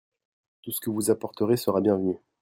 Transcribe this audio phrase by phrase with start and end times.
[0.63, 2.17] Tout ce que vous apporterez sera bienvenu.